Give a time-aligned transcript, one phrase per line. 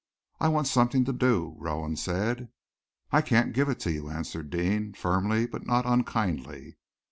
[0.39, 2.49] "I want something to do," Rowan said.
[3.11, 6.77] "I can't give it to you," answered Deane, firmly but not unkindly.